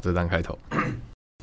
[0.00, 0.58] 这张开头，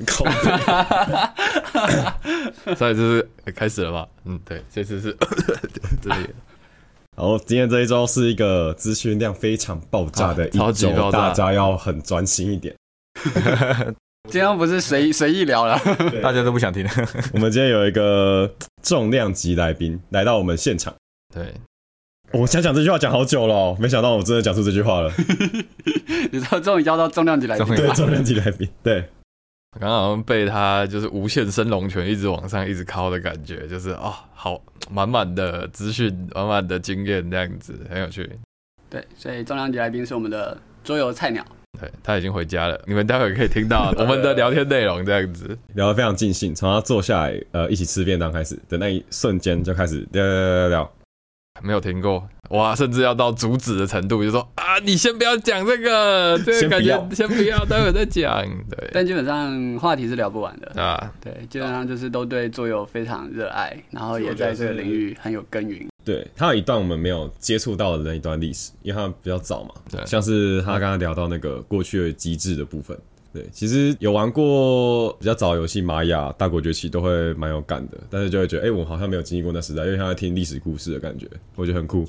[0.06, 0.24] 靠
[2.76, 4.08] 所以就是开始了吧。
[4.24, 5.16] 嗯，对，这次是
[6.02, 6.28] 这里。
[7.16, 11.28] 好，今天这一周是一个资讯量非常爆炸的啊超一周，级爆炸。
[11.28, 12.74] 大家要很专心一点。
[14.30, 15.80] 今天不是随随意聊了，
[16.22, 16.86] 大家都不想听。
[17.32, 18.48] 我们今天有一个
[18.82, 20.94] 重量级来宾来到我们现场，
[21.34, 21.54] 对，
[22.32, 25.10] 我想讲这句话讲好久了哦、没想到我真的讲出这句话了。
[26.30, 29.00] 你知道终于邀到重量级来宾对，重量级来宾，对，
[29.80, 34.60] 刚刚好像被他就是无限升龙拳一直往上一直敲的感觉，就是哦，好
[34.90, 38.30] 满满的资讯，满满的经验，这样子很有趣。
[38.90, 41.42] 对，所以重量级来宾是我们的桌游菜鸟，
[41.80, 45.56] 对他已经回家了，你们待会可以听到我们的聊天内容，这样子。
[45.74, 50.97] 聊得非常尽兴，从他坐下来呃一起吃便当开始的那一瞬间就开始聊聊聊聊聊。
[51.62, 58.42] 没有听过哇，甚至要到阻止的程度，就说啊，你先不要讲这个， 这个感觉先不要先不要， 待会再讲。
[58.70, 60.82] 对但基本上话题是聊不完的。
[60.82, 65.86] 啊，对，基本上就是都对桌游非常热爱，然后也在这个领域很有耕耘。
[66.04, 72.98] 对他有一段我们没有接触到的那一段历史，因为他比较早嘛，对像是他刚刚聊到那个过去的机制的部分。
[73.32, 82.06] 对，其实有玩过比较早的游戏《玛雅》《大国崛起》都会蛮有感的，但是就会觉得，哎、我好像没有经历过那时代，因为像在听历史故事的感觉，我觉得很酷。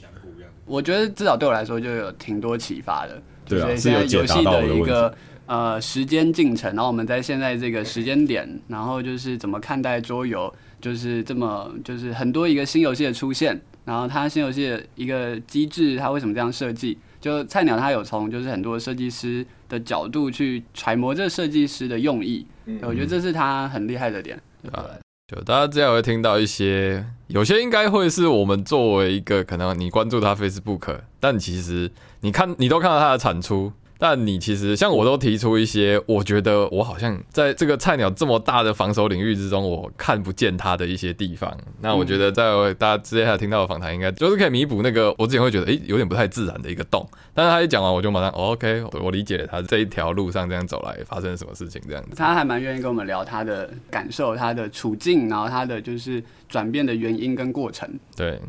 [0.65, 5.13] 我觉得至少对我来说就有挺多启发的，对啊就是有解答到的一个
[5.45, 16.97] 呃时间进程，然后我们在现在这个时间点，然后就是怎么看待桌游，就是这么就是很多一个新游戏的出现，然后它新游戏的一个机制，它为什么这样设计？
[17.19, 24.39] 就菜鸟它有从就是很多设计师的角度去揣摩这设计师的用意，嗯我觉得这是他很厉害的点。
[24.61, 24.85] 对啊
[25.27, 41.53] 就大家这样会听到一些，有些应该会是我们作为一个可能你关注他 Facebook，但其实你看你都看到他的产出，但你其实像我都提出一些，我觉得我好像在这个菜鸟这么大的防守领域之中，我看不见他的一些地方。
[41.81, 47.05] 那我觉得在大家接下来听到的访谈，应该就是可以弥补那个我之前会觉得诶、有点不太自然的一个洞。
[47.33, 52.11] 但是他一讲完，我就马上、哦、OK，我理解了他这一条路上这样走来发生了什么事情这样子。
[52.15, 57.89] 他还蛮愿意跟我们聊他的感受、他的处境，然后他的就是转变的原因跟过程。
[58.15, 58.39] 对，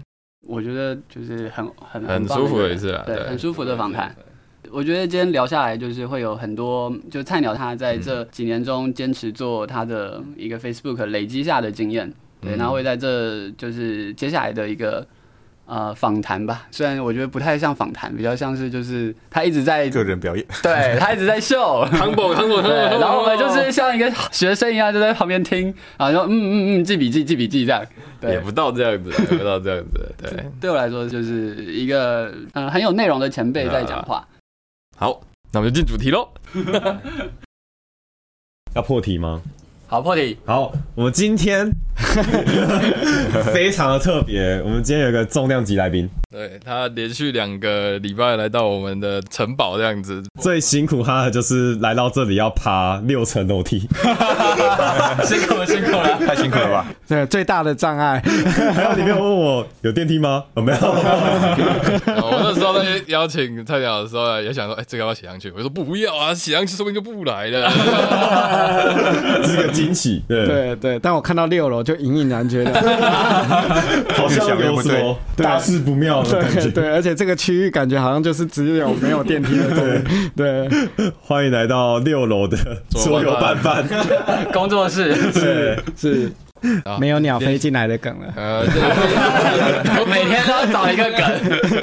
[0.47, 4.15] 我觉得就是很很很棒舒服的一次啦对，对很舒服的访谈。
[4.73, 15.07] 我觉得今天聊下来，就是会有很多，就菜鸟他在这几年中坚持做他的一个 Facebook 累积下的经验，对，嗯然后会在这就是接下来的一个
[15.67, 16.67] 呃访谈吧。
[16.71, 27.85] 虽然我觉得不太像访谈，比较像是就是他一直在个人表演，对他一直在秀，康宝康宝对，然后我们就是像一个学生一样，就在旁边听，然后说嗯嗯嗯，记笔记，记笔记这样。
[28.21, 30.45] 对，也不到这样子，也不到这样子，对。
[30.61, 34.23] 对我来说就是一个呃很有内容的前辈在讲话。
[35.01, 35.19] 好，
[35.51, 36.29] 那我们就进主题喽。
[38.77, 39.41] 要破题吗？
[39.87, 40.37] 好，破题。
[40.45, 41.73] 好，我们今天
[43.51, 53.81] 非常的特别，我们今天有一个重量级来宾，对他连续两个礼拜来到我们的城堡这样子，最辛苦他的就是来到这里要爬六层楼梯，
[55.27, 56.19] 辛苦了，辛苦了。
[56.25, 56.87] 太辛苦了吧？
[57.09, 58.23] 对，最大的障碍，
[58.73, 60.45] 还有你没有问我有电梯吗？
[60.55, 60.79] 哦，没有，
[62.23, 65.51] 我那时候在邀请菜鸟的时候，也想说，哎、这个要不要写上去？
[65.51, 67.69] 我说不要啊，写上去说不定就不来了。
[69.45, 72.73] 是个惊喜，对，对对，但我看到六楼就隐隐然觉得，
[74.15, 76.61] 好像越想对有什么大事不妙的感觉。
[76.63, 80.03] 对对，而且这个区域感觉好像就是只有没有电梯的，
[80.37, 82.57] 对对欢迎来到六楼的
[82.91, 83.85] 桌游拌饭，
[84.53, 86.33] 工作室，是，是
[86.85, 88.27] 啊没有鸟飞进来的梗了。
[88.37, 88.61] 呃，
[89.99, 91.21] 我每天都要找一个梗。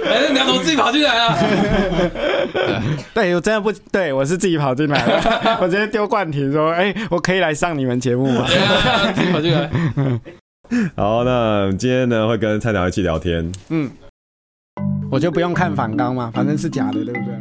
[0.05, 1.37] 哎，鸟总自己跑进来啊！
[3.13, 8.45] 对我真的不对，我是自己跑进来的，我直接丢冠题说，哎，我可以来上你们节目吗？
[9.15, 9.69] 自己跑进来。
[10.95, 13.89] 好，那今天呢会跟菜鸟一起聊天，嗯，
[15.09, 17.33] 我就不用看反纲嘛，反正是假的，对不对？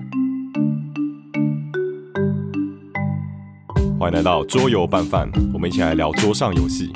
[3.98, 6.92] 欢迎来到桌游拌饭，我们一起来聊桌上游戏。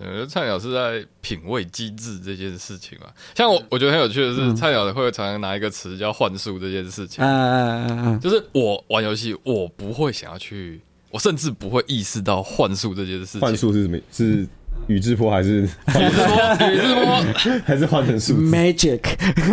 [0.00, 3.06] 呃，菜鸟是在品味机制这件事情嘛。
[3.34, 7.24] 像我，我觉得很有趣的是，菜鸟会常常拿一个词叫幻术这件事情。
[7.24, 13.40] 嗯嗯嗯嗯，就是我玩游戏，我不会想要去，我甚至不会意识到幻术这件事情。
[13.40, 13.98] 幻术是什么？
[14.12, 14.46] 是
[14.86, 19.00] 宇智波还是宇智波，宇智波，还是换成数字？Magic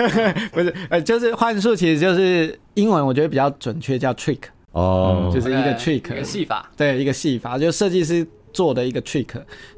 [0.52, 4.40] 不是，呃，就是幻术，其实就是英文，我觉得比较准确，叫 trick，
[4.72, 6.72] 哦，就是一个 trick，一个戏法。
[6.76, 9.28] 对，一个戏法，就设计师做的一个 trick。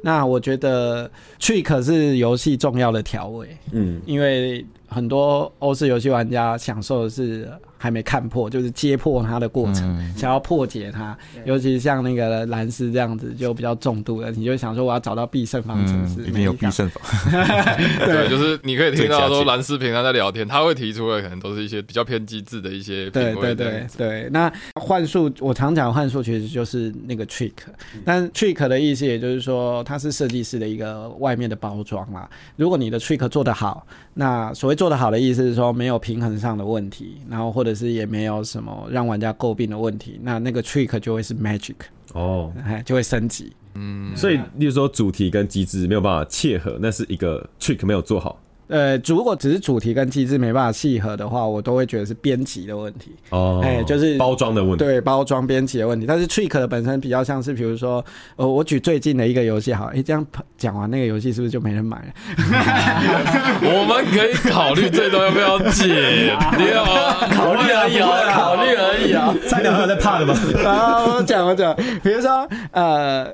[0.01, 1.09] 那我觉得
[1.39, 7.49] trick 是游戏重要的调味，嗯，因为很多欧式游戏玩家享受的是
[7.79, 10.13] 还没看破，就是揭破它的过程，嗯。
[10.15, 11.17] 想要破解它。
[11.45, 16.99] 尤其是像那个蓝斯这样子，就比较重度的，你就想说我要找到必胜方程式，嗯，一定有必胜法。
[18.05, 27.53] 对，就是你可以听到说蓝斯平常在聊天，他会提出的可能都是一些比较偏机智的一些对品味对对对，那幻术我常讲幻术其实就是那个 trick，
[28.03, 32.29] 但 trick 的意思也就是说它是设计师的一个外面的包装啦。
[32.57, 33.85] 如果你的 trick 做得好，
[34.15, 41.75] 那所谓做得好的意思是说没有平衡上的问题，然后或者是也没有什么让玩家诟病的问题，那那个 trick 就会是 magic，
[42.13, 43.51] 哦，哎，就会升级。
[43.75, 48.42] 嗯，所以例如说主题跟机制没有办法切合，那是一个 trick 没有做好。
[48.69, 53.16] 呃，如果只是主题跟机制没办法契合的话，我都会觉得是编辑的问题。
[53.31, 54.77] 哦，哎就是包装的问题。
[54.86, 58.04] 对包装编辑的问题，但是 Trick 的本身比较像是，比如说，
[58.36, 60.25] 呃，我举最近的一个游戏好，诶，这样
[60.57, 62.06] 讲完那个游戏是不是就没人买了？
[63.63, 67.27] 我们可以考虑这段要不要解掉啊？
[67.33, 69.33] 考虑而已哦，考虑而已啊。
[69.48, 70.33] 菜鸟还有在怕的吗？
[70.63, 73.27] 啊，我讲我讲，比如说，呃，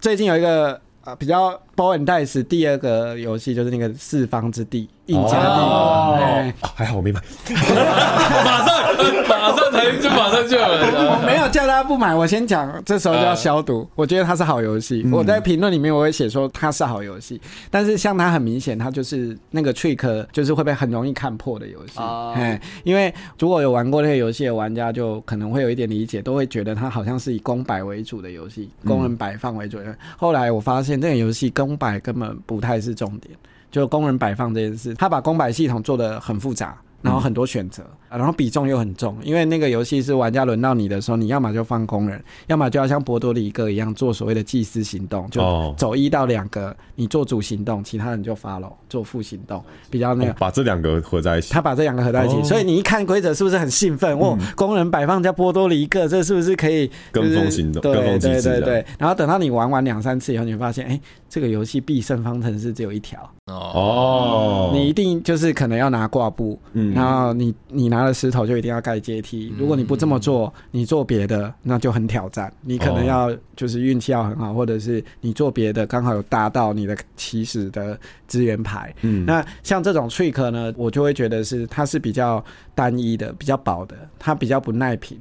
[0.00, 7.20] 最近有一个呃比较 And Dice 第二个游戏就是那个四方之地印加地，还好我没买。
[7.50, 8.80] 马上
[9.28, 11.22] 马上才就马上就有人我了。
[11.26, 13.88] 没有叫大家不买，我先讲，这时候就要消毒。
[13.94, 17.40] 我觉得它是好游戏，我在评论里面我会写说它是好游戏，
[17.70, 21.98] 但是像它很明显，它就是那个 trick 就是会被很容易看破的游戏。
[21.98, 29.96] 哦哎，因为如果有玩过那个游戏的玩家，就可能会有一点理解，都会觉得它好像是以公摆为主的游戏，工人摆放为主的。
[30.16, 33.32] 后来我发现这个游戏公摆根本不太是重点，
[33.70, 36.76] 就工人摆放这件事，他把公摆系统做得很复杂。
[37.02, 51.62] 然后很多选择，啊然后比重又很重，因为那个游戏是玩家轮到你的时候，你要么就放工人，要么就要像波多黎各一样做所谓的祭司行动，就哦走一到两个，你做主行动，其他人就 follow 做副行动，比较那个哦把这两个合在一起他。
[51.62, 54.14] 把这两个合在一起，哦所以你一看规则是不是很兴奋？
[54.18, 58.84] 哦，工人摆放加波多黎各，这是不是可以跟就是风行动对对对对。
[58.98, 61.00] 然后等到你玩完两三次以后，你会发现，哎，
[61.30, 69.54] 这个游戏必胜方程式只有一条，哦，哦，你一定就是可能要拿挂布，嗯然后你你拿了石头就一定要盖阶梯。
[69.56, 72.52] 如果你不这么做，你做别的那就很挑战。
[72.62, 77.96] 你可能要就是运气要很好，或者是你做别的刚好有搭到你的起始的
[78.26, 78.92] 资源牌。
[79.02, 82.44] 嗯那像这种 trick 呢，我就会觉得是它是比较
[82.74, 85.16] 单一的、比较薄的，它比较不耐平，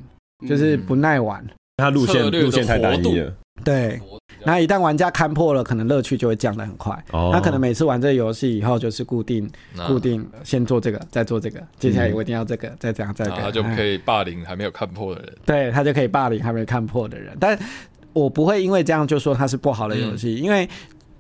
[0.48, 1.46] 就是不耐玩。
[1.78, 3.32] 它路线路线太单一了。
[3.64, 4.02] 对，
[4.44, 6.94] 那一旦玩家看破了，可能乐趣就会降得很快。
[7.12, 9.50] 哦他可能每次玩这个游戏以后，就是固定
[9.88, 15.34] 固定先做这个，再做这个，接下来我一定要这个，再这样再这样，他就可以，霸凌还没有看破的人。
[15.46, 17.36] 对他就可以霸凌还没看破的人。
[17.40, 17.58] 但
[18.14, 20.68] 我不会因为这样就说它是不好的游戏，因为。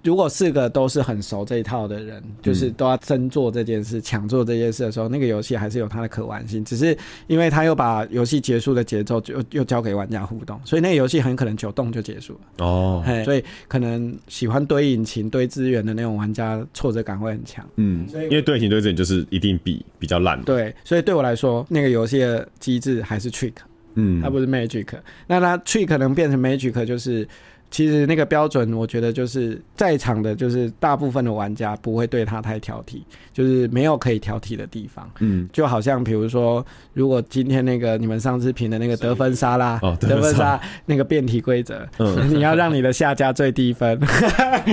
[0.04, 6.63] 如果四个都是很熟这一套的人，就是都要争做这件事、抢做这件事的时候，那个游戏还是有它的可玩性。
[6.63, 6.98] 只是
[7.28, 12.66] 因为他又把游戏结束的节奏就又交给玩家互动，所以那个游戏很可能九动就结束了。
[12.66, 17.68] 哦，所以可能喜欢堆引擎、堆资源的那种玩家，挫折感会很强。
[17.75, 23.54] 嗯，因为堆引擎、堆资源就是一定比比较烂。，对，所以对我来说，那个游戏的机制还是 trick，
[23.96, 24.88] 嗯它不是 magic。
[25.28, 27.28] 那它 trick 能变成 magic，就是
[27.71, 33.01] 其实那个标准，我觉得就是在场的，就是大部分的玩家不会对他太挑剔，
[33.31, 35.10] 就是没有可以挑剔的地方。
[35.19, 42.29] 嗯，就好像比如说，如果今天那个你们上次评的那个得分沙拉，哦得得分沙分沙那个变体规则，嗯。
[42.29, 44.00] 你要让你的下家最低分，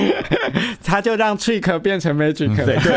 [0.83, 2.55] 他就让 trick 变成 magic。
[2.57, 2.97] 对对，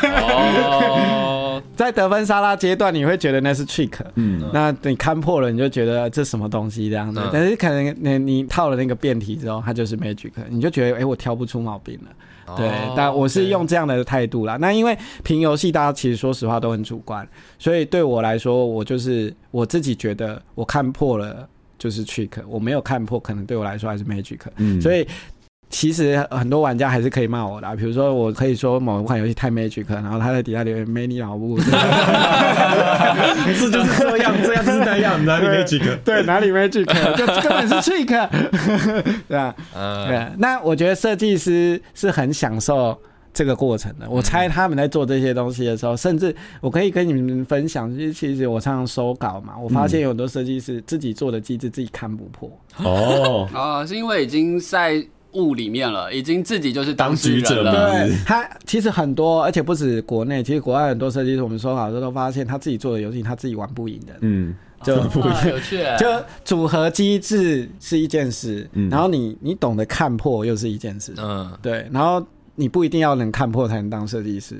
[0.20, 1.29] 哦，
[1.74, 7.30] 在得分沙拉阶段，你会觉得那是 trick，嗯，那你看破了，你就觉得这什么东西这样子嗯。
[7.32, 12.10] 但是可能你你套了那个变体之后，它就是 magic，你就觉得哎、我挑不出毛病了。
[12.56, 14.56] 对，哦但我是用这样的态度啦。
[14.56, 17.26] 那因为评游戏，大家其实说实话都很主观，
[17.58, 24.40] 所以对我来说，我就是我自己觉得我看破了就是 trick，我没有看破，可能对我来说还是 magic。
[24.56, 25.06] 嗯所以
[25.70, 31.72] 其实很多玩家还是可以骂我的啊、比如说我可以说某一款游戏太 magic，然后他在底下留言没你老母， 这
[33.70, 35.94] 就是这样，这样就是那样，哪里没几个？
[36.04, 36.84] 对哪里 magic，
[37.16, 38.28] 就根本是 trick，
[39.28, 39.54] 对吧？
[39.76, 42.98] 嗯，对，那我觉得设计师是很享受
[43.32, 44.10] 这个过程的。
[44.10, 52.50] 我猜他们在做这些东西的时候，甚至我可以跟你们分享，就是其实我常常收稿嘛，我发现有很多设计师自己做的机制自己看不破。
[52.78, 55.00] 哦，啊，是因为已经在
[55.32, 57.72] 雾里面了，已经自己就是当局者了。
[57.72, 64.14] 对他其实很多，而且不止国内，其实国外很多设计师，我们说好多都发现他自己做的游戏他自己玩不赢的。
[64.20, 65.10] 嗯，就啊
[65.46, 66.06] 有趣， 就
[66.44, 74.56] 组合机制是一件事，嗯然后你你懂得看破又是一件事，嗯，对，然后你不一定要能看破才能当设计师。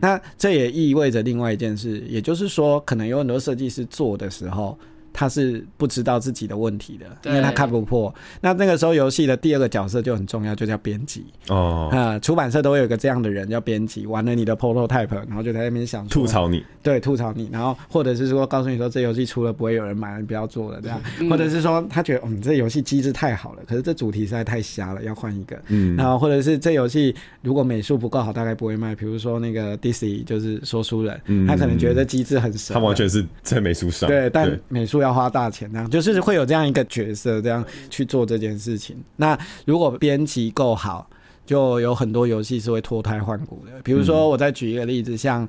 [0.00, 4.78] 那这也意味着另外一件事，也就是说，可能有很多设计师做的时候。
[5.18, 8.14] 他是不知道自己的问题的，因为他看不破。
[8.40, 11.24] 那那个时候，游戏的第二个角色就很重要，就叫编辑。
[11.48, 25.60] 哦，啊，出版社都会有一个这样的人叫编辑，玩了你的 prototype，然后就在那边想吐槽你，对，吐槽你，然后或者是说告诉你说这游戏出了不会有人买，你不要做了这样，或者是说他觉得嗯这游戏机制太好了，可是这主题实在太瞎了，要换一个。
[25.66, 28.94] 嗯，然后或者是这游戏如果美术不够好，大概不会卖。
[28.94, 38.96] 比如说那个 DC 就是说书人，他可能觉得这机制很神，他完全是在美术上，对，但美术要花大钱，那样就是会有这样一个角色这样去做这件事情。
[39.16, 41.08] 那如果编辑够好，
[41.46, 43.72] 就有很多游戏是会脱胎换骨的。
[43.82, 45.48] 比如说，我再举一个例子，像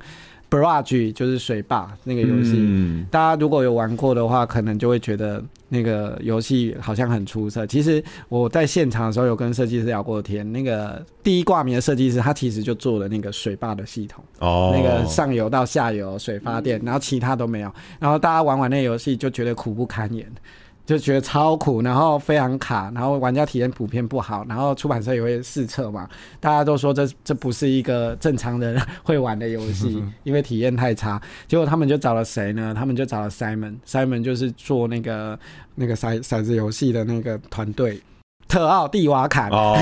[0.50, 7.68] Barrage 就是水坝那个游戏，大家如果有玩过的话，可能就会觉得那个游戏好像很出色。
[7.68, 20.26] 其实我在现场的时候有跟设计师聊过天，那个第一挂名的设计师他其实就做了那个水坝的系统，哦，那个上游到下游水发电，然后其他都没有，然后大家玩完那游戏就觉得苦不堪言。
[20.90, 31.22] 就觉得超苦，然后非常卡，然后玩家体验普遍不好，然后出版社也会试测嘛，大家都说这这不是一个正常人会玩的游戏，因为体验太差。
[31.48, 32.74] 结果他们就找了谁呢？
[32.76, 35.38] 他们就找了 Simon，Simon 就是做那个
[35.76, 38.02] 那个骰骰子游戏的那个团队，
[38.48, 39.52] 特奥蒂瓦坎。
[39.52, 39.78] 哦，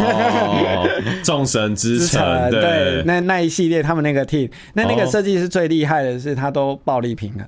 [1.24, 7.44] 众神之城，对，那那一系列他们那个 team，那那个设计师最厉害的是他都暴力平衡。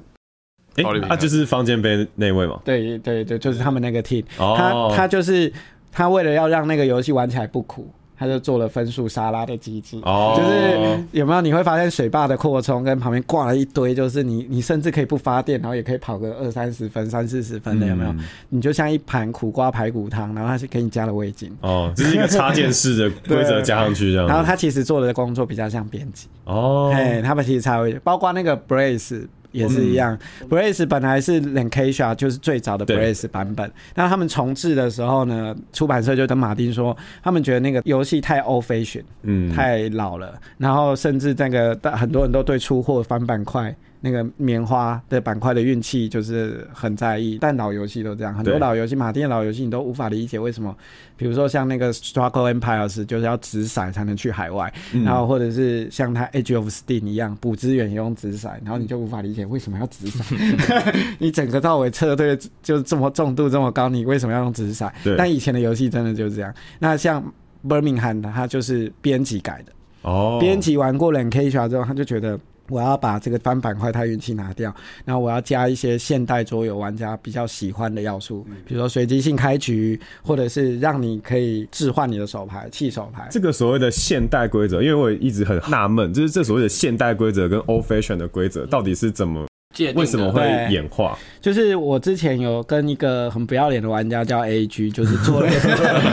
[1.07, 2.59] 他就是方尖碑那位嘛？
[2.63, 4.24] 对对对，就是他们那个 team。
[4.38, 5.51] 他他就是
[5.91, 9.98] 他为了要让那个游戏玩起来不苦，他就做了分数沙拉的机制。
[10.03, 18.13] 哦，就是有没有你会发现水坝的扩充跟旁边挂了一堆，就是你你甚至可以不发电，然后也可以跑个二三十分、三四十分的，有没有？
[18.50, 21.55] 你就像一盘苦瓜排骨汤，然后他是给你加了味精。
[21.62, 24.27] 哦，这是一个插件式的 规则加上去这样。
[24.27, 26.27] 然后他其实做的工作比较像编辑。
[26.43, 29.27] 哦，哎，他们其实插味，包括那个 Brace。
[29.51, 30.18] 也是一样
[30.50, 33.72] ，Brace 本来是 Lancashire，就是最早的 Brace 版本。
[33.96, 40.39] 那他们重置的时候呢，出版社就跟马丁说，他们觉得那个游戏太 old fashion，嗯，太老了。
[40.58, 43.75] 然后甚至那个很多人都对出货翻版快。
[44.01, 50.74] 那个棉花的板块的运气就是很在意，但老游戏都这样，很多老游戏，马丁的老游戏你都无法理解为什么，
[51.18, 64.89] 比如说像那个 Struggle Empires 就是要直骰才能去海外，然后或者是像它 Age of Steam 一样补资源也用直骰，然后你就无法理解为什么要直骰， 你整个到尾撤退就这么重度这么高，你为什么要用直骰？
[65.18, 66.53] 但以前的游戏真的就是这样。
[66.79, 67.22] 那像
[67.68, 72.39] Birmingham 它就是编辑改的，哦，编辑玩过 Lancashire 之后，他就觉得。
[72.70, 74.74] 我要把这个翻板块太运气拿掉，
[75.06, 83.28] 然后我要加一些现代桌游玩家比较喜欢的要素，比如说随机性开局，或者是让你可以置换你的手牌弃手牌。
[83.32, 89.48] 这个所谓的现代规则，因为我一直很纳闷，就是这所谓的现代规则跟 old fashion 的规则到底是怎么，
[89.96, 91.18] 为什么会演化？
[91.42, 95.50] 就是我之前有跟一个很不要脸的玩家叫 A G，就是做了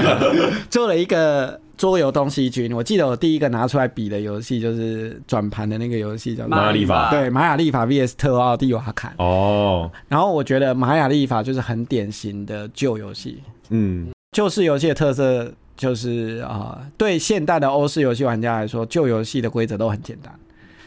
[0.71, 1.61] 做了一个。
[1.77, 7.11] 桌游东西军，我记得我第一个拿出来比的游戏就是转盘的那个游戏，叫玛雅历法。
[7.11, 9.15] 对，玛雅历法 VS 特奥蒂瓦坎。
[9.19, 9.91] 哦。
[10.09, 13.43] 然后我觉得玛雅历法就是很典型的旧游戏。
[13.69, 14.09] 嗯。
[14.33, 20.33] 旧式游戏的特色就是啊，对现代的欧式游戏玩家来说，旧游戏的规则都很简单。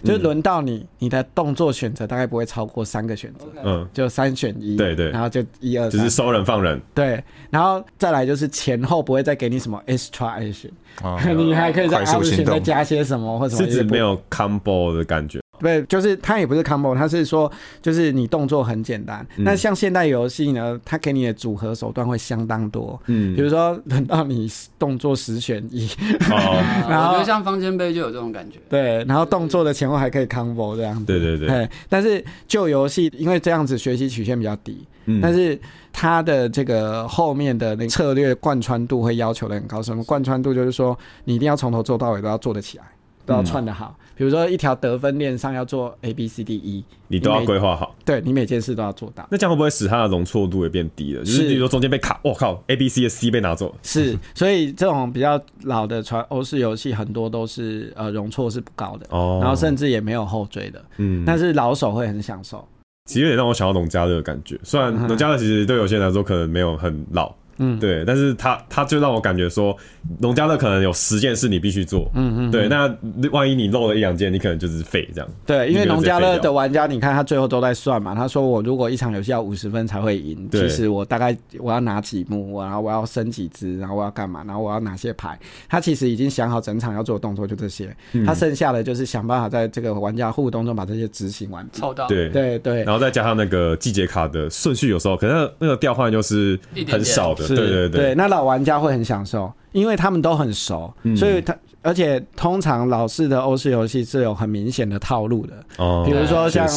[0.03, 10.71] 就轮到你，你的动作选择大概不会超过三个选择，嗯，就三选一，对对，然后就一二，只是收人放人，对，然后再来就是前后不会再给你什么 extra action，
[11.35, 15.39] 你还可以在 action 再加些什么或者什么，是指没有 combo 的感觉。
[15.59, 17.51] 对，就是它也不是 combo，它是说
[17.81, 19.25] 就是你动作很简单。
[19.37, 22.99] 那像现代游戏呢，它给你的组合手段会相当多。
[23.07, 25.87] 嗯，比如说轮到你动作十选一，
[26.31, 28.59] 哦， 然后我觉得像方尖碑就有这种感觉。
[28.69, 31.05] 对，然后动作的前后还可以 combo 这样子。
[31.05, 31.69] 对对对。
[31.87, 34.85] 但是旧游戏因为这样子学习曲线比较低，
[35.21, 35.59] 但是
[35.91, 39.81] 它的这个后面的那策略贯穿度会要求的很高。
[39.81, 40.53] 什么贯穿度？
[40.53, 42.83] 就是说你一定要从头做到尾都要做得起来。
[43.25, 47.95] 都要串的好，比如说一条得分链上要做 A B C D E，你都要规划好。
[48.03, 49.25] 对你每件事都要做到。
[49.31, 51.23] 那这样会不会使它的容错度也变低了？
[51.23, 53.73] 就是比如说中间被卡，我靠，A B C 的 C 被拿走。
[53.81, 60.83] 是，所以这种比较老的传欧式游戏很多都是呃容错是不高的，哦，然后甚至也没有后缀的。
[60.97, 62.67] 嗯，但是老手会很享受。
[63.05, 67.33] 其实有点让我想到农家乐的感觉，虽然农家乐其实对有些人来说可能没有很老。
[67.59, 67.79] 嗯。
[67.79, 69.75] 对，但是他他就让我感觉说，
[70.19, 72.93] 农家乐可能有十件事你必须做，嗯嗯，对，那
[73.31, 75.29] 万一你漏了一两件，你可能就是废这样。
[75.45, 78.15] 对，因为农家乐的玩家，你看他最后都在算嘛。
[78.15, 80.67] 他说我如果一场游戏要五十分才会赢，对。
[80.67, 88.25] 其实我大概我要拿几幕，我然后我要升几只，然后我要干嘛，然后我要哪些牌，他其实已经想好整场要做的动作就这些，嗯。
[88.25, 91.79] 他剩下的就是想办法在这个玩家互动中把这些执行完毕。
[91.79, 92.07] 凑到。
[92.07, 92.83] 对，对对。
[92.83, 96.97] 然后再加上那个季节卡的顺序，有时候可能那个调换就是一点点。
[96.99, 101.15] 很少的，是对对对，那老玩家会很享受，因为他们都很熟，嗯。
[101.15, 106.67] 所以他而且通常老式的欧式游戏是有很明显的套路的，哦，比如说像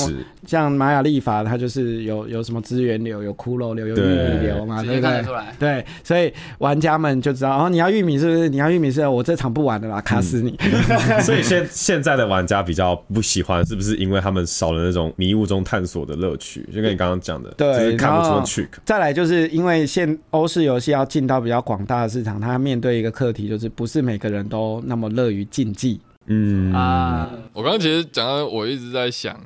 [0.47, 5.33] 像玛雅历法，它就是有有什么资源流、有骷髅流、有玉对米流嘛，直对不对接看得出？
[5.33, 5.57] 来。
[5.59, 8.49] 对，所以玩家们就知道哦，你要玉米是不是？
[8.49, 10.59] 你要玉米是，我这场不玩了啦，卡死你。
[11.23, 16.63] 所以现现在的玩家比较不喜欢，是不是因为他们少了那种迷雾中探索的乐趣？
[16.73, 18.69] 就跟你刚刚讲的，对就是看不出 trick。
[18.85, 25.99] 再来就是因为现欧式游戏要进到比较广大的市场，它面对一个课题，就是不是每个人都那么乐于竞技。
[26.27, 29.41] 嗯啊，我刚刚其实讲到，我一直在想，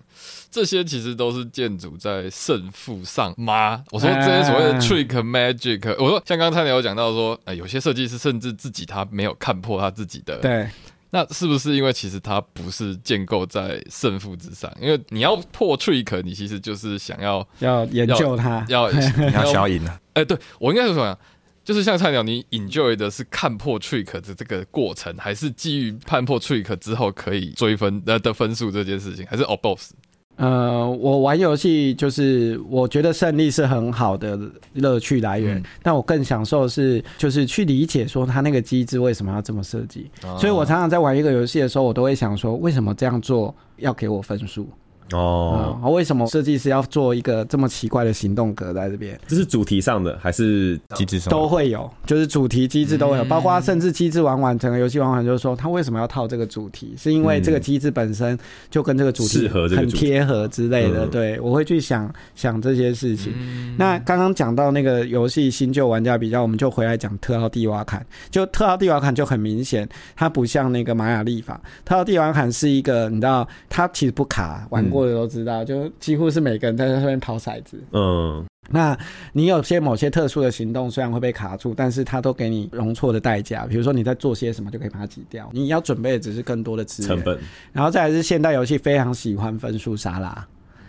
[0.51, 3.83] 这些其实都是建筑在胜负上吗？
[3.93, 10.69] 我说这些所谓的哎 trick magic，我说像刚才有讲到说，呃，有些设计师甚至自己他没有看破他自己的，对，
[11.11, 14.71] 那是不是因为其实他不是建构在胜负之上？
[14.79, 18.63] 因为你要破 trick，你其实就是想要要研究它。
[18.69, 18.99] 要你
[19.33, 21.19] 要想要赢啊，哎、对我应该是说啊，
[21.67, 29.89] 就是像菜鸟，你 enjoy 的是看破 trick 的这个过程，还是基于看破 trick 之后可以追分呃的分数这件事情，还是 o both？
[30.37, 34.39] 呃，我玩游戏就是我觉得胜利是很好的
[34.75, 40.09] 乐趣来源，嗯但我更享受的是就是去理解说它那个机制为什么要这么设计。
[40.39, 44.69] 所以我常常在玩一个游戏的时候，我都会想说，为什么这样做要给我分数？
[45.13, 49.19] 哦，哦，为什么设计师要做一个这么奇怪的行动格在这边？
[49.27, 58.39] 这是主题上的还是机制什么都会有，就是主题机制都会有，包括甚至机制玩完整个游戏玩完，就是说他为什么要套这个主题，是因为这个机制本身
[58.71, 61.05] 就跟这个主题适合很贴合之类的。
[61.05, 63.33] 嗯对，我会去想想这些事情。
[63.79, 68.05] 那刚刚讲到那个游戏新旧玩家比较，我们就回来讲特奥蒂瓦坎。
[68.31, 71.61] 就特奥蒂瓦坎就很明显，它不像那个玛雅历法。
[71.85, 77.83] 特奥蒂瓦坎是一个，你知道，它其实不卡，玩过的都知道，就几乎是每个人在那边抛骰子。
[77.93, 78.99] 嗯那
[79.33, 83.65] 你有些某些特殊的行动，虽然会被卡住，但是它都给你容错的代价。
[83.65, 85.49] 比如说你在做些什么，就可以把它挤掉。
[85.53, 87.15] 你要准备的只是更多的资源。
[87.15, 87.39] 成本？
[87.73, 90.29] 然后再来是现代游戏非常喜欢分数沙拉，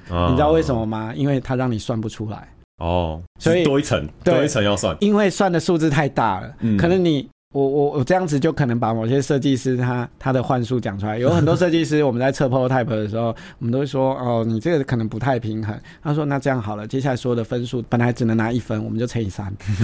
[0.10, 1.14] 啊你知道为什么吗？
[1.16, 2.48] 因为它让你算不出来，
[2.80, 4.98] 哦，所以多一层，多一层要算。
[5.00, 7.30] 因为算的数字太大了，嗯可能你。
[7.54, 11.18] 我我我这样子就可能把某些设计师他他的幻术讲出来。
[11.18, 13.28] 有很多设计师我们在测 prototype 的时候，
[13.60, 15.74] 我们都会说哦，你这个可能不太平衡。
[16.04, 19.52] 他说那这样好了，接下来所有的分数本来只能拿一分，我们就乘以三，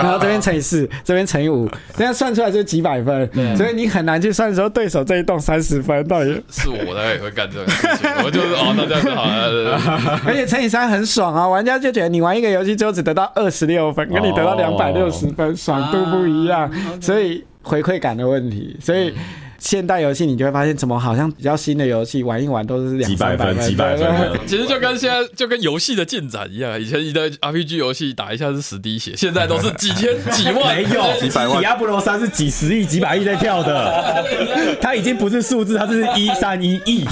[0.00, 3.28] 然后这边乘以四，这边乘以五，这样算出来就是几百分。
[3.56, 10.20] 所以你很难去算说对手这一栋三十分到底，是我大概也会干这个事情，我就是哦，那这样就好了。
[10.24, 16.59] 而且乘以三很爽啊，玩家就觉得你玩一个游戏之后只得到二十六分，跟你得到两百六十分，爽度不一样。
[17.00, 19.12] 所以回馈感的问题，所以
[19.58, 24.08] 现代游戏你就会发现，怎么好像比较新的游戏玩一玩都是两几百分，几百分。
[24.48, 31.58] 其实就跟现在就跟游戏的进展一样，以前你的 RPG 游戏打一下是十滴血，现在都是几千几万， 没有， 几百万。
[31.58, 34.24] 迪亚波罗三是几十亿、几百亿在跳的，
[34.80, 37.04] 它已经不是数字，它是一三一亿，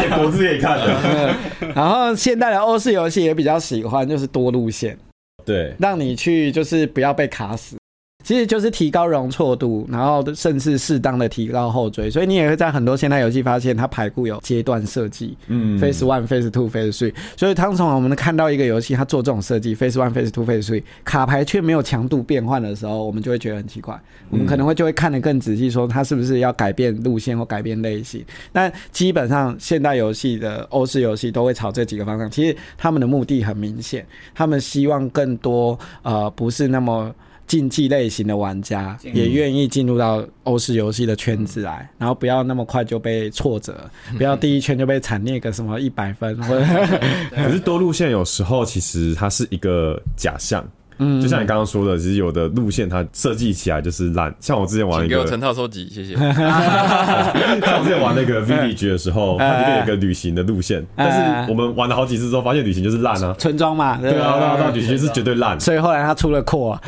[0.00, 1.34] 写国字可以看的。
[1.74, 4.96] 然后现代的欧式游戏也比较喜欢，就是多路线，
[5.44, 7.76] 对，让你去就是不要被卡死。
[8.22, 28.24] 其实就是提高容错度，然后甚至适当的提高后追，所以你也会在很多现代游戏发现它排库有阶段设计，嗯 Phase One、Phase Two、Phase Three，所以当从我们看到一个游戏它做这种设计，Phase One、Phase Two、Phase Three，卡牌却没有强度变换的时候，我们就会觉得很奇怪，我们可能会就会看得更仔细，说它是不是要改变路线或改变类型。
[28.52, 37.12] 但基本上现代游戏的欧式游戏都会朝这几个方向，其实他们的目的很明显，他们希望更多呃不是那么。
[37.46, 46.64] 竞技类型的玩家也愿意进入到欧式游戏的圈子来，然后不要那么快就被挫折，不要第一圈就被惨烈个什么一百分，或者
[47.34, 50.66] 可是多路线有时候其实它是一个假象。
[51.02, 54.32] 嗯，就像你刚刚说的，其实有的路线它设计起来就是烂。
[54.40, 56.14] 像我之前玩一个，请给我成套收集，谢谢。
[56.16, 63.34] 像我之前玩那个 Village 的时候，它里面有一个旅行的路线，但是我们玩了好几次之后，发现旅行就是烂啊。
[63.38, 65.58] 村庄嘛，对啊，对啊，对啊，旅行是绝对烂。
[65.58, 66.78] 所以后来他出了扩、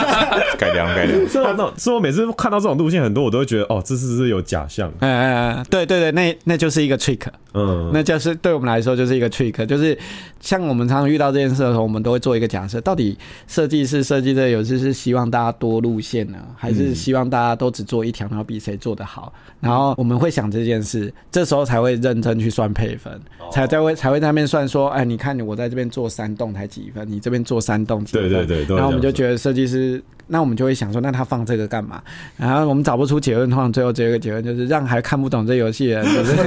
[0.58, 1.44] 改良改良， 所以
[1.76, 4.90] 所以我每次看到这种路线很多，我都会觉得哦，这是不是有假象？
[5.00, 7.20] 嗯嗯，对对对，那那就是一个 trick，
[7.54, 9.96] 嗯，那就是对我们来说就是一个 trick，就是
[10.40, 19.30] 像我们常常遇到这件事的时候，我们都会做一个假设，到底设设计师设计这个游戏是希望大家多路线呢，还是希望大家都只做一条，然后比谁做得好？
[19.60, 23.20] 然后我们会想这件事，这时候才会认真去算配分，
[23.52, 28.30] 才才会才会在那边算说，哎，你看你我在这边做三栋才几分，你这边做三栋几分？
[28.30, 30.02] 对对对然后我们就觉得设计师。
[30.32, 32.00] 那我们就会想说，那他放这个干嘛？
[32.36, 36.36] 然后我们找不出结论，通常最后只有一个结论，就是让还看不懂这游戏的人，就是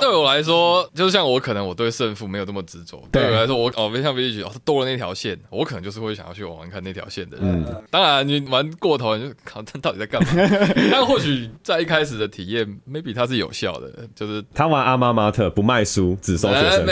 [0.00, 3.00] 对我来说，就像我可能我对胜负没有这么执着。
[3.12, 7.46] 对对我来说，我哦，像 V G 哦，他多了那条线，我可能就是会想要去玩玩看那条线的人。
[7.46, 10.28] 嗯当然，你玩过头，你就靠，他到底在干嘛？
[10.90, 16.86] 但或许在一开始的体验，maybe 它是有效的，就是他玩阿妈妈特不卖书，只收学生，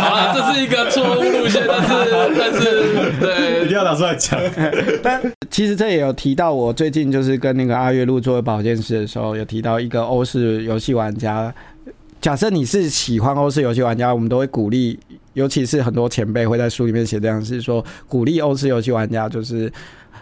[0.00, 1.90] 好了，这是一个错误路线，但是
[2.38, 4.40] 但是一对定要拿出来讲。
[5.02, 11.52] 但其实这也有提到，我最近就是跟那个阿月路做保健室的时候，有提到一个欧式游戏玩家。
[12.20, 14.98] 假设你是喜欢欧式游戏玩家，我们都会鼓励，
[15.34, 19.70] 尤其是很多前辈会在书里面写这样，是说鼓励欧式游戏玩家就是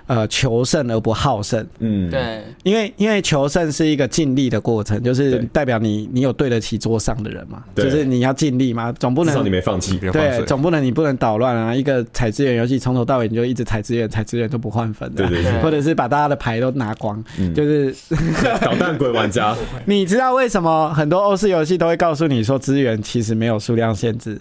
[0.06, 9.98] 呃求胜而不好胜，嗯，对，因为因为求胜是一个尽力的过程，就是代表你你有对得起桌上的人嘛，对就是你要尽力嘛，总不能至少你没放弃。
[9.98, 10.44] 对。
[10.46, 11.74] 总不能你不能捣乱啊！
[11.74, 17.94] 一个采资源游戏从头到尾你就一直采资源，采资源都不换分的啊，对对对或者是把大家的牌都拿光，嗯就是
[18.62, 24.40] 捣蛋鬼玩家， 你知道为什么很多欧式游戏都会告诉你说资源其实没有数量限制？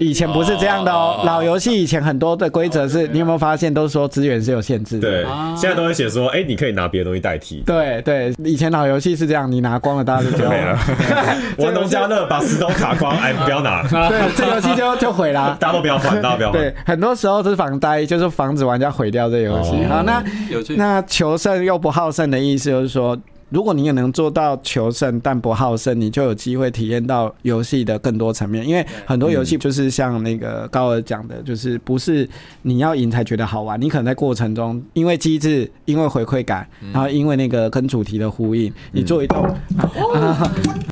[0.00, 5.08] 以前不是这样的哦，哦老游戏以前很多的规则是，你有没有发现都说资源是有限制的？
[5.08, 7.62] 对啊，现在都会写说，哎，你可以拿别的东西代替。
[7.66, 10.78] 对对，以前老游戏是这样，你拿光了，大家就觉得没了，
[11.58, 15.56] 玩农家乐把石头卡光，哎，不要拿， 对，这游戏就就毁了。
[15.60, 16.60] 大家都不要换，大家不要换。
[16.60, 19.70] 对，很多时候是防呆，就是防止玩家毁掉这游戏。
[19.84, 20.24] 哦好，那。
[20.76, 23.16] 那求胜又不好胜的意思就是说，
[23.50, 28.66] 如果你也能做到求胜但不好胜，你就有机会体验到游戏的更多层面。
[28.66, 32.28] 因为很多游戏就是像那个高尔讲的，就是不是
[32.62, 39.42] 你要赢才觉得好玩，你可能在过程中因为机制、因为回馈感，然后因为那个跟主题的呼应，你做一动。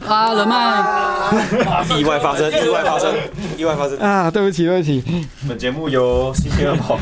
[0.07, 3.15] 啊，人脉，意外发生，意外发生，
[3.57, 3.99] 意外发生。
[3.99, 5.03] 啊，对不起，对不起，
[5.49, 6.99] 本节目由新天鹅堡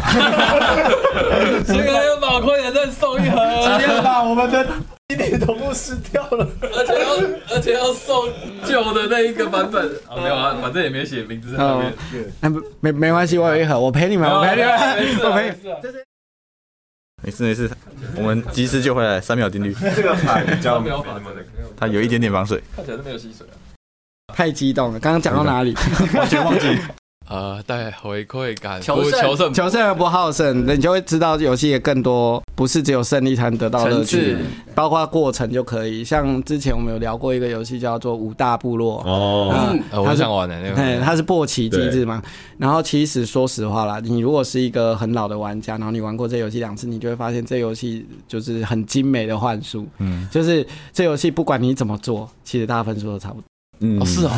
[1.66, 3.38] 这个有宝快点再送一盒，
[3.78, 4.66] 天把我们的
[5.44, 6.48] 同步失掉了。
[6.62, 8.28] 而且要而且要送
[8.64, 9.86] 旧的那一个版本。
[10.08, 11.92] 哦，没有啊，反正也没写名字在上面。
[12.80, 14.70] 没没关系，我有一盒，我陪你们，我陪你们，
[15.24, 15.52] 我陪没。
[15.62, 15.78] 事啊
[17.22, 17.70] 没事没事，
[18.16, 19.74] 我们及时救回来，三秒定律。
[19.94, 21.32] 这个牌比较没有防水，
[21.76, 24.34] 它有一点点防水，看起来是没有吸水啊。
[24.34, 25.74] 太激动了，刚刚讲到哪里？
[26.14, 26.66] 完全忘记。
[27.28, 34.36] 呃，带回馈感，求胜求胜，求胜而不好胜，你就会知道游戏也更多，不是只有胜利才能得到乐趣，
[34.74, 36.04] 包括过程就可以。
[36.04, 39.02] 像之前我们有聊过一个游戏叫做五大部落。
[39.04, 42.22] 哦，嗯，呃，我想玩的那对，个，它是破棋机制嘛。
[42.58, 49.86] 然后其实说实话啦，你如果是一个很老的玩家，然后你玩过这游戏两次，你就会发现这游戏就是很精美的幻术。
[49.98, 53.42] 嗯，就是这游戏不管你怎么做，其实大家分数都差不多。
[53.80, 54.30] 嗯哦是哦，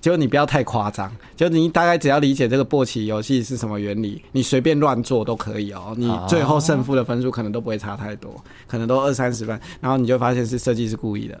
[0.00, 5.94] 就你不要太夸张，就你大概只要理解这个簸箕游戏是什么原理，你随便乱做都可以哦。
[5.96, 8.34] 你最后胜负的分数可能都不会差太多，
[8.66, 11.40] 可能都二三十分，然后你就发现是设计师故意的，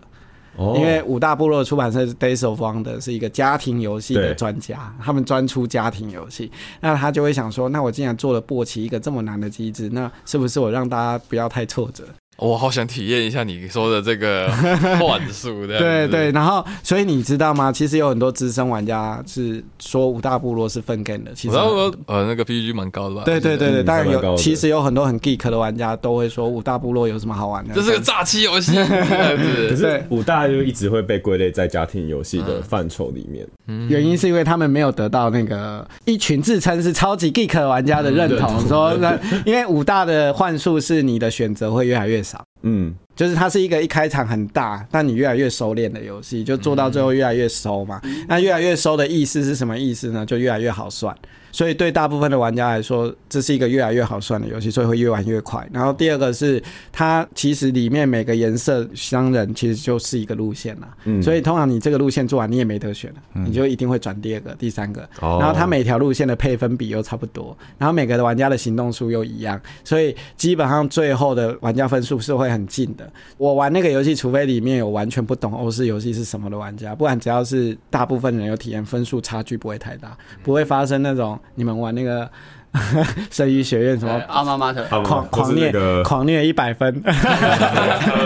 [0.56, 12.04] 哦因为五大部落出版社是 Days of Wonder 是一个家庭游戏的专家，他们专出家庭游戏，那他就会想说，那我既然做了簸箕一个这么难的机制，那是不是我让大家不要太挫折？
[12.38, 14.48] 我好想体验一下你说的这个
[15.00, 15.78] 幻术的。
[15.78, 17.72] 对对，，然后所以你知道吗？
[17.72, 23.22] 其实有很多资深玩家是说五大部落是分 game 的，其实我呃那个 PG 蛮高的吧？
[23.24, 27.74] 对对对对，嗯当然有，其实有很多很 geek 的玩家都会说五大部落有什么好玩的？
[27.74, 33.44] 这是个诈欺游戏， 可是对五大就一直会被归类在家庭游戏的范畴里面。
[33.88, 42.27] 原因是因为他们没有得到那个一群自称是超级 geek 的玩家的认同，说那因为五大的幻术是你的选择会越来越少。
[42.62, 48.00] 嗯，就是它是一个一开场很大，但你越来越收敛的游戏，就做到最后越来越收嘛。
[48.28, 50.26] 那越来越收的意思是什么意思呢？
[50.26, 51.16] 就越来越好算。
[51.58, 55.68] 所以对大部分的玩家来说，这是一个越来越好算的游戏，所以会越玩越快。
[55.72, 65.02] 然后第二个是它其实里面每个颜色商人其实就是一个路线啦，嗯所以通常你这个路线做完你也没得选了，你就一定会转第二个、第三个。
[65.20, 72.94] 哦然后它每条路线的配分比又差不多，然后每个的玩家的行动数又一样，所以基本上最后的玩家分数是会很近。
[72.96, 73.10] 的。
[73.36, 82.30] 我玩那个游戏，除非里面有完全不懂欧式游戏是什么的玩家，不然只要是大部分人有体验，分数差距不会太大，不会发生那种你们玩那个
[83.30, 84.12] 生医学院什么？
[84.28, 87.00] 阿妈妈的，狂狂虐那个狂虐一百分。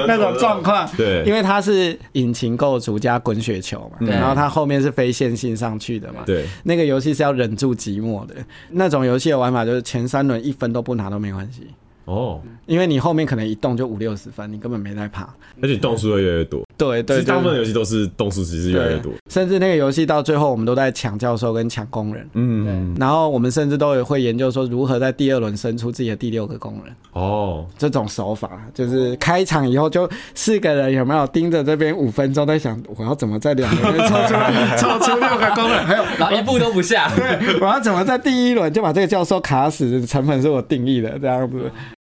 [0.06, 0.88] 那种状况。
[0.96, 6.44] 对，因为它是引擎构筑加滚雪球嘛，对然后它后面是非线性上去的嘛，对。
[6.64, 8.34] 那个游戏是要忍住寂寞的。
[8.70, 11.68] 那种游戏的玩法就是前三轮一分都不拿都没关系，
[12.04, 15.28] 哦，因为你后面可能一动就五六十分，你根本没在怕。
[15.60, 16.60] 而且动数会越来越多。
[16.60, 19.12] 其对对，大部分的游戏都是动数其实越来越多。
[19.30, 22.28] 甚至那个游戏到最后我们都在抢教授跟抢工人。
[22.32, 34.34] 嗯，然后我们甚至都有会研究说如何在第二轮生出自己的第六个工人，哦，这种手法就是开场以后就四个人有没有盯着这边五分钟在想我要怎么在两个人抽出
[34.76, 37.08] 抽出六个工人，还 有然后一步都不下。
[37.14, 40.04] 对我要怎么在第一轮就把这个教授卡死？
[40.04, 41.70] 成本是我定义的，这样子。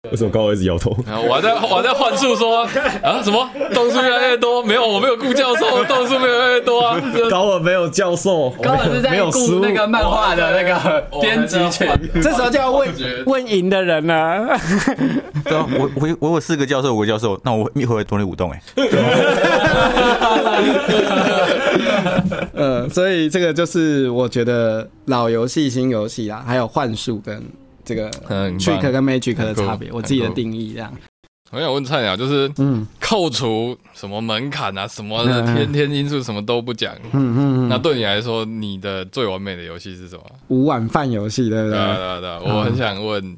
[0.09, 0.95] 为什么高一直摇头？
[1.05, 6.97] 然 后我还在我还在幻术说啊什么动数越来越多，没有我没有顾教授，动数没有越来越多啊。
[7.13, 12.89] 这 高尔没有教授，高老师没在顾那个漫画的那个编辑权，这时候就要问
[13.25, 14.57] 问赢的人了。
[15.43, 18.61] 对啊，我我我有四个教授，五个教授，那我一会儿多你舞动哎，
[22.53, 27.43] 呃， 所以这个就是我觉得老游戏、新游戏啊，还有幻术跟
[27.89, 30.93] 这个很棒 trick 跟 magic 的差别，我自己的定义这样。
[31.51, 35.25] 我想问菜鸟，就是嗯扣除什么门槛啊，什么
[35.55, 36.93] 天天因素，什么都不讲。
[37.11, 40.21] 嗯嗯嗯，那对你来说，你的最完美的游戏是什么？
[40.49, 41.95] 五碗饭游戏对不对啊，对？
[41.95, 43.35] 对啊，对啊，我很想问，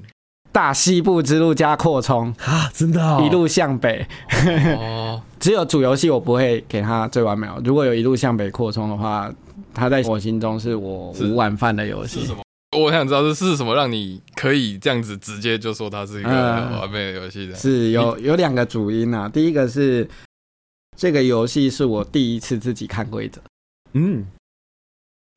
[0.51, 4.05] 大西部之路加扩充，啊，真的哦一路向北。
[4.77, 7.61] 哦， 只有主游戏我不会给它最完美哦。
[7.63, 9.31] 如果有一路向北扩充的话，
[9.73, 12.25] 它在我心中是我五碗饭的游戏是。
[12.27, 12.41] 什么？
[12.77, 17.55] 我想知道这是什么让你可以这样子直接就说它是一个嗯完美的游戏的？
[17.55, 20.07] 是有有两个主因啊，第一个是
[20.95, 23.41] 这个游戏是我第一次自己看规则
[23.93, 24.25] 嗯，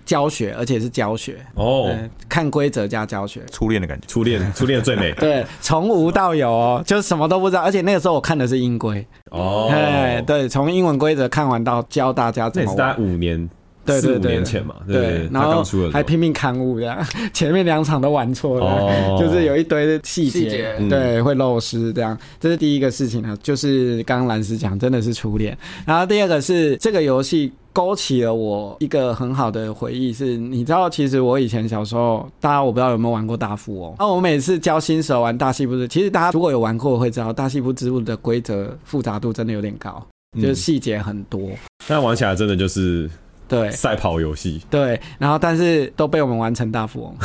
[0.06, 3.42] 教学，而且是教学，哦，嗯，看规则加教学。
[3.50, 4.06] 初恋的感觉。
[4.06, 13.50] 初恋，初恋最美 对，从无到有哦，就什么都不知道，而且那个时候我看的是英规，哦，哎，对，从英文规则看完到教大家那怎么玩也是大概，五年，
[13.86, 14.32] 四五对对对。
[14.32, 15.28] 年前嘛，对不对，对？
[15.32, 19.16] 然后还拼命刊物这样，前面两场都玩错了，哦。
[19.20, 20.88] 就是有一堆的细节细节，嗯。
[20.88, 23.22] 对，会漏失这样，这是第一个事情。
[23.22, 25.56] 呢，就是刚刚蓝斯讲，真的是初恋。
[25.86, 40.04] 然后第二个是这个游戏勾起了我一个很好的回忆，是你知道，其实我以前小时候，大家我不知道有没有玩过大富翁，那我每次教新手玩大西部之，其实大家如果有玩过会知道，大西部之物的规则复杂度真的有点高，
[40.40, 41.40] 就是细节很多，
[41.88, 43.08] 但玩起来真的就是
[43.54, 43.70] 对。
[43.70, 47.16] 赛跑游戏，对，然后但是都被我们玩成大富翁，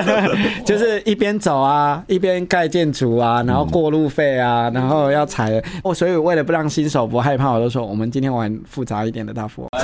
[0.64, 5.62] 就是一边走啊，一边盖建筑啊，然后过路费啊，然后要踩。
[5.82, 9.68] 哦，所以为了不让新手不害怕，我就说我们今天玩复杂一点的大富翁。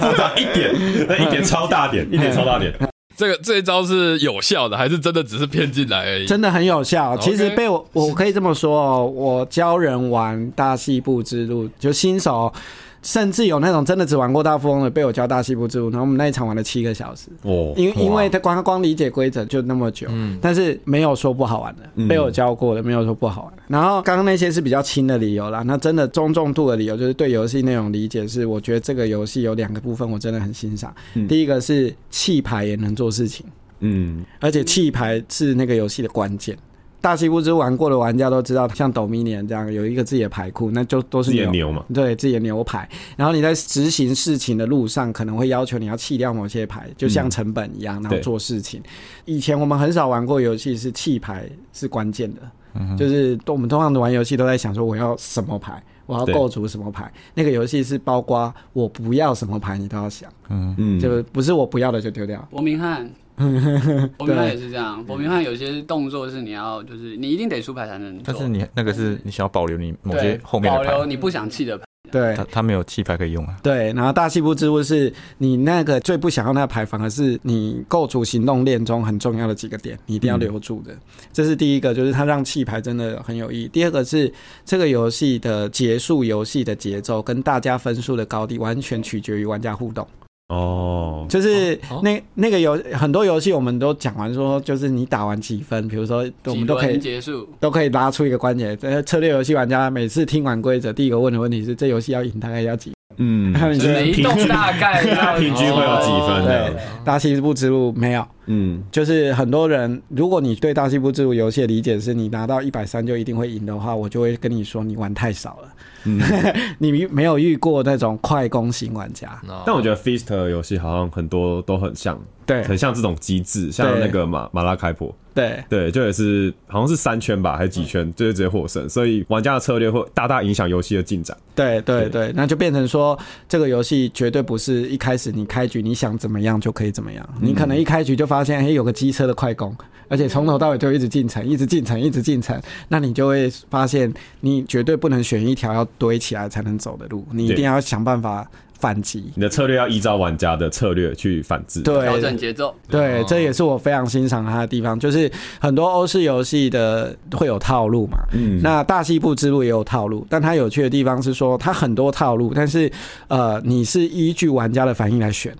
[0.00, 0.72] 复杂一点，
[1.08, 2.72] 那一点超大点，一点超大点，
[3.16, 6.26] 这个这一招是有效的，还是真的只是骗进来而已？
[6.26, 7.16] 真的很有效。
[7.18, 12.52] 其实被我我可以这么说哦，我教人玩大西部之路，就新手。
[13.02, 23.52] 甚至有那种真的只玩过大富翁的，被我教大西部之路，然后我们那一场玩了七个小时，哦，因为因为他光光理解规则就那么久，嗯但是没有说不好玩的，嗯被我教过的没有说不好玩。
[23.68, 30.94] 然后刚刚那些是比较轻的理由啦，那真的中重度的理由就是对游戏内容理解是，我觉得这个游戏有两个部分我真的很欣赏。
[31.14, 33.46] 嗯第一个是弃牌也能做事情，
[33.80, 36.56] 嗯，而且弃牌是那个游戏的关键。
[37.00, 41.68] 大西部之玩过的玩家都知道，像 Dominion 这样有一个自己的牌库，那就都是自己的牛。
[41.68, 48.82] 牛嘛，对自己的牛牌，然后你在执行事情的路上，可能会要求你要弃掉某些牌，就像成本一样，然后做事情。
[49.24, 52.40] 以前我们很少玩过游戏是弃牌是关键的，
[52.74, 56.34] 嗯就是我们通常的玩游戏都在想说我要什么牌，我要对。
[56.34, 57.10] 构筑什么牌。
[57.34, 62.46] 那个游戏是包括我不要什么牌，你都要想，嗯，就不是我不要的就丢掉。
[62.50, 63.10] 伯明翰，
[64.18, 65.04] 伯明翰也是这样。
[65.04, 68.20] 伯明翰有些动作是你要，就是你一定得出牌才能。
[68.24, 71.84] 但是你那个是你想要保留你某些后面的牌，保留你不想弃的牌。
[72.10, 73.56] 对他他没有弃牌可以用啊。
[73.62, 80.92] 对，然后大西部之物是你那个最不想要那个牌，反而是你构筑行动链中很重要的几个点，你一定要留住的。
[81.32, 83.68] 这是第一个，就是它让弃牌真的很有意义。
[83.68, 84.32] 第二个是
[84.64, 90.04] 这个游戏的结束游戏的节奏跟大家分数的高低完全取决于玩家互动。
[90.50, 98.76] 哦，就是哦那那个游很多游戏我们都讲完说，就是你打完几分，比如说我们都可以结束，都可以拉出一个关节。
[98.82, 102.92] 呃，策略游戏玩家每次听完规则，第一个问的问题是这游戏要赢大概要几？
[103.18, 105.04] 嗯，他们觉得每一栋大概
[105.38, 115.68] 平均会有几分对的？，大西部之路没有，嗯，就是很多人，如果你对大西部之路游戏的理解是你拿到一百三就一定会赢的话，我就会跟你说你玩太少了。
[116.04, 116.20] 嗯。
[116.78, 122.62] 你没有遇过那种快攻型玩家，那但我觉得 Feast 的游戏好像很多都很像，对。
[122.64, 125.62] 很像这种机制，像那个马马拉开普，对。
[125.68, 131.36] 对，就也是好像是三圈吧，还是几圈，就是直接获胜，所以玩家的策略会大大影响游戏的进展。
[131.54, 132.28] 对对对。
[132.28, 139.74] 对，那就变成说这个游戏绝对不是一开始你开局你想怎么样就可以怎么样，你可能一开局就发现嘿有个机车的快攻，
[140.08, 149.30] 而且从头到尾就一直进城，一直进城，一直进城，那你就会发现你绝对不能选一条要堆起来才能走的路，你一定要想办法反击。
[149.34, 151.82] 你的策略要依照玩家的策略去反制。
[151.82, 152.74] 对，调整节奏。
[152.88, 158.18] 对，哦这也是我非常欣赏他的地方，就是很多欧式游戏的会有套路嘛。
[158.32, 162.90] 嗯，那大西部之路也有套路，但它有趣的地方是说，它很多套路，但是
[163.28, 165.52] 呃，你是依据玩家的反应来选。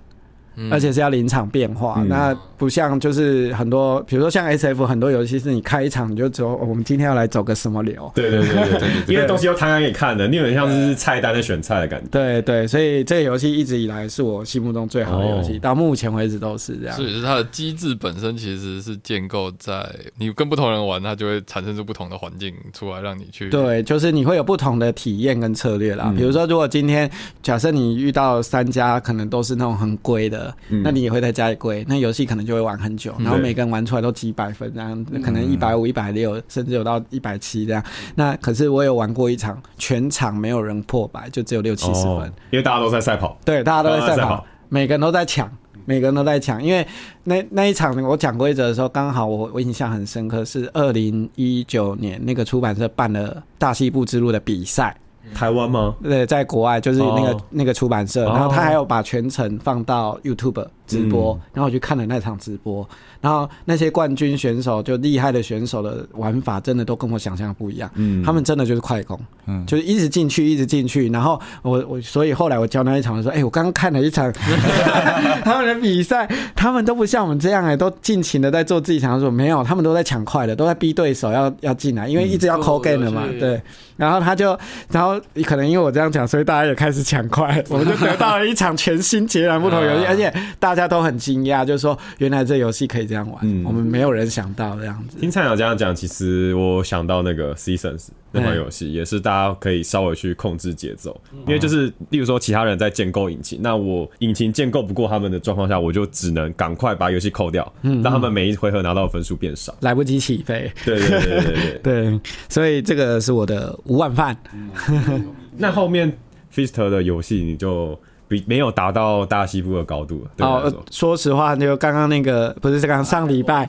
[0.56, 12.09] 嗯而且是要临场变化，嗯那不像就是很多，比如说像 S F 很多游戏是你开一场你就走、哦我们今天要来走个什么流，对对对对对，因为东西都摊开给你看的，你有点像是菜单在选菜的感觉。
[12.11, 17.07] 对对，所以这个游戏一直以来是我心目中最好的游戏，哦到目前为止都是这样所。
[17.07, 26.09] 以是它的机制本身其实是建构在你跟不同人玩，它就会产生出不同的环境出来，让你去对，就是你会有不同的体验跟策略啦。
[26.09, 27.11] 嗯比如说，如果今天
[27.42, 37.83] 假设你遇到三家可能都是那种很龟的，嗯那你也会在家里龟，那游戏可能就会玩很久，嗯然后每个人玩出来都几百分，这样可能一百五、一百六，甚至有到一百七这样。
[38.15, 42.13] 那可是我有玩过一场，全场没有人破百，就只有六七十分。
[42.13, 43.39] 哦，因为大家都在赛跑。
[43.45, 45.51] 对，大家都在赛跑，每个人都在抢，
[45.85, 46.63] 每个人都在抢。
[46.63, 46.87] 因为
[47.25, 54.97] 那那一场我讲规则的时候，刚好我我印象很深刻，是二零一九年那个出版社办了大西部之路的比赛。
[55.35, 55.94] 台湾吗？
[56.02, 57.40] 对，在国外就是那个、哦。
[57.50, 58.33] 那个出版社，哦。
[58.33, 61.40] 然后他还有把全程放到 YouTube 直播，嗯。
[61.54, 62.87] 然后我去看了那场直播，
[63.20, 68.22] 然后那些冠军选手就厉害的选手的玩法真的都跟我想象的不一样，嗯。
[68.22, 69.64] 他们真的就是快攻，嗯。
[69.66, 74.33] 就是一直进去，一直进去，然后我我所以后来我教那一场的时候，哎、我刚刚看了一场
[75.44, 83.62] 他们的比赛，他们都不像我们这样哎、都尽情的在做自己想要做，没有，他们都在抢快的，都在逼对手要要进来，因为一直要嗯 call game 的嘛，对对，
[83.96, 84.59] 然后他就，
[84.90, 85.10] 然后
[85.44, 95.18] 可能因为我这样讲，所以大家也开始抢快，我们就得到了一场全新截然不同游戏， 啊而且大家都很惊讶，就是说原来这游戏可以这样玩，嗯我们没有人想到这样子。
[95.18, 109.75] 听菜鸟这样讲，其实我想到那个 Seasons 那款游戏，也是大家可以稍微去控制节奏，因为就是例如说其他人在建构引擎，那我引擎建构不过他们的状况下，我就只能赶快把游戏扣掉，嗯让他们每一回合拿到的分数变少。
[109.81, 111.81] 来不及起飞，对对对对对对。
[111.83, 114.37] 对，所以这个是我的五碗饭。
[115.59, 116.13] 那后面
[116.55, 123.69] Fist 的游戏你就比没有达到大西部的高度哦说，，说实话，就刚刚那个不是刚刚上礼拜，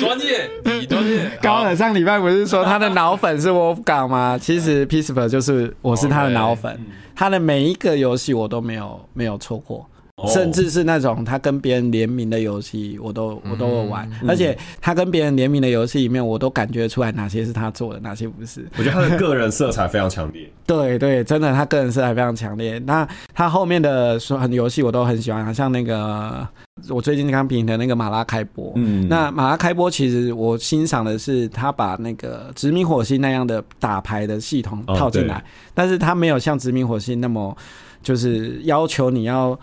[0.00, 4.38] 专业，你专业，高尔上礼拜不是说他的脑粉是 Wolfgang 吗？
[4.40, 6.78] 其实 Peaceper 就是我是他的脑粉，
[7.14, 9.86] 他的每一个游戏我都没有没有错过。
[10.32, 18.66] 甚至是那种他跟别人联名的游戏，我都我都有玩，而且他跟别人联名的游戏里面，我都感觉出来哪些是他做的，哪些不是。
[18.78, 20.50] 我觉得他的个人色彩非常强烈。
[20.66, 22.78] 对对，真的，他个人色彩非常强烈。
[22.86, 26.48] 那他后面的说很游戏我都很喜欢，像那个
[26.88, 37.54] 我最近刚评的那个马拉开播，嗯那马拉开播其实我欣赏的是他把那个殖民火星那样的打牌的系统哦套进来，但是他没有像殖民火星那么
[38.02, 39.58] 就是要求你要。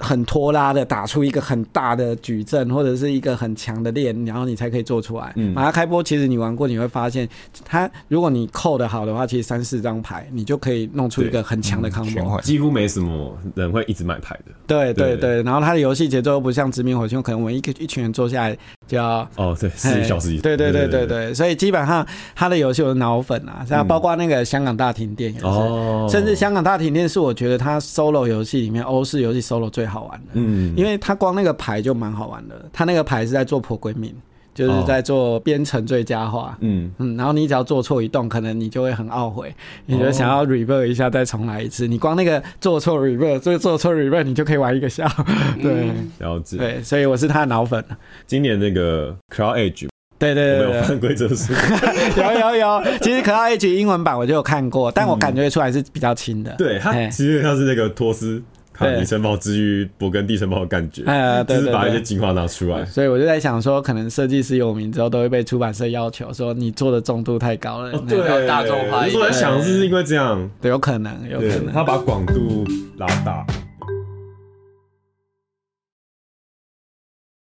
[0.00, 5.32] 很拖拉的打出一个很大的矩阵，或者是一个很强的链，然后你才可以做出来。
[5.36, 7.28] 嗯马拉开波其实你玩过，你会发现，
[7.64, 12.24] 它如果你扣的好的话，其实三四张牌你就可以弄出一个很强的全 combo。
[12.24, 14.52] 换几乎没什么人会一直买牌的。
[14.66, 18.56] 对对对对，然后它的游戏节奏又不像殖民火星，可能我们一个一群人坐下来
[18.90, 34.12] 就要哦，对，四个小时以对对对对对，所以基本上他的游戏我是脑粉啊，像包括那个香港大停电也是，哦，甚至香港大停电是我觉得他 solo 游戏里面欧式游戏 solo 最好玩的，嗯，因为他光那个牌就蛮好玩的，他那个牌是在做破鬼命，
[34.54, 36.56] 就是在做编程最佳化。
[36.60, 39.54] 嗯嗯，然后你只要做错一动，可能你就会很懊悔，
[39.86, 41.86] 你就想要 revert 一下，再重来一次。
[41.86, 45.22] 你光那个做错 revert，做做错 revert，你就可以玩一个下午。
[45.62, 46.56] 对了解。
[46.56, 47.84] 对，所以我是他的脑粉。
[48.26, 51.54] 今年那个 Cloud Age 对对对有犯规则书，
[52.20, 56.54] 有有有，其实 Cloud Age 英文版我就有看过，但我感觉出来是比较轻的。
[56.58, 58.42] 对它哎其实它是那个托斯
[58.80, 61.70] 卡对尼城堡之于勃艮第城堡的感觉，哎，对只是。
[61.70, 62.82] 把一些精华拿出来。
[62.86, 67.90] 所以我就在想说，可能设计师有名之后，都会被出版社要求说你做的重度太高了。
[67.90, 71.72] 哦，那对，大众化我在想是不是因为这样，对，有可能，有可，能。
[71.72, 72.64] 他把广度
[72.96, 73.46] 拉大。